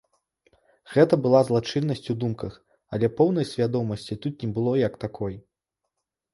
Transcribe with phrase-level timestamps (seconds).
[0.95, 2.57] Гэта была злачыннасць у думках,
[2.97, 5.35] але поўнай свядомасці тут не было як такой.